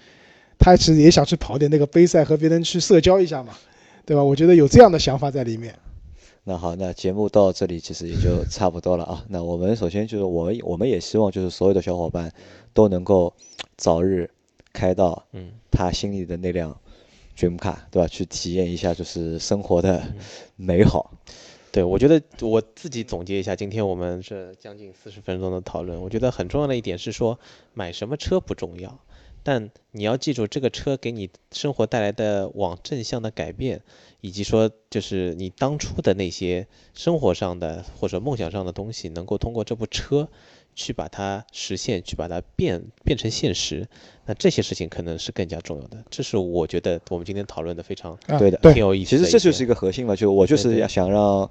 [0.59, 3.53] 他其实也想去跑点那个杯赛和别人去社交一下嘛，
[4.05, 4.24] 对吧？
[4.24, 5.74] 我觉得有这样的想法在里面。
[6.43, 9.26] 那好，那节目到这里其实也就差不多了啊。
[9.30, 12.32] 那我们首先就是我们我们也希望就是所有的小伙伴
[12.74, 13.34] 都能够
[13.78, 14.30] 早日
[14.71, 16.78] 开到嗯他心里的那辆
[17.36, 18.07] dream car，对吧？
[18.07, 20.03] 去体验一下就是生活的
[20.55, 21.11] 美好。
[21.74, 27.39] 对，我觉得我自己总结一下，今天我们这将近四十分钟的讨论，我觉得很重要的一点是说，
[27.74, 28.99] 买什么车不重要，
[29.41, 33.82] 但你要记住这个车给你生活带来的往正向的改变，
[34.21, 40.30] 以及说就是你当初的那些生活上的或者梦想上的东西，能够通过这部车
[40.76, 43.88] 去把它实现，去把它变变成现实。
[44.26, 45.97] 那这些事情可能是更加重要的。
[46.09, 49.17] 这是我觉得我们今天讨论的非常啊对的挺有意思其。
[49.17, 51.49] 实这就是一个核心嘛，就我就是要想让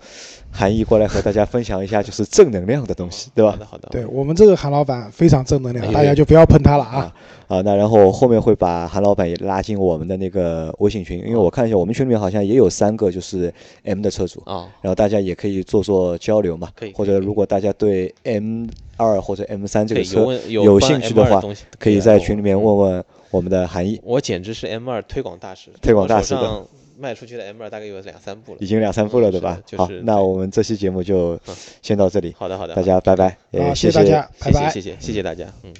[0.50, 3.56] 韩毅过来和大家分享一下，就是正能量的东西，对吧好？
[3.58, 7.14] 的好的，对我们这个韩老板非常正能量，哎大家就不要喷他了啊。
[7.46, 13.52] 啊，那然后后面会把韩老板也拉进我们的那个微信群，因为我看一下我们群里面好像也有三个就是
[13.82, 18.66] M 的车主，啊，然后大家也可以做做交流嘛可以，或者如果大家对 M
[19.02, 21.42] 二或者 M 三这个车有兴趣的话，
[21.78, 26.66] 可以在群里面嗯问问我们的韩毅，我简直是 M 二推广大使，推广大使的
[26.98, 28.66] 卖出去的 M 二大概有两三部了已。
[28.66, 34.90] 经两三部了，对吧就是，那我们这期节目就嗯先到这里，好的好的，大家拜拜，也，谢谢大家，拜拜谢谢谢。
[34.90, 35.72] 谢谢谢谢大家，嗯。